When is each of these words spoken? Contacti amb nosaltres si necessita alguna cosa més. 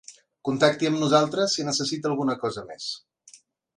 Contacti 0.47 0.87
amb 0.91 0.99
nosaltres 1.03 1.53
si 1.59 1.67
necessita 1.67 2.11
alguna 2.13 2.37
cosa 2.45 2.65
més. 2.73 2.89